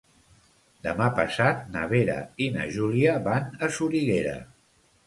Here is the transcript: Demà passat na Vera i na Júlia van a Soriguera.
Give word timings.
Demà 0.87 1.09
passat 1.19 1.61
na 1.75 1.85
Vera 1.93 2.17
i 2.47 2.49
na 2.57 2.67
Júlia 2.79 3.17
van 3.31 3.49
a 3.69 3.73
Soriguera. 3.79 4.35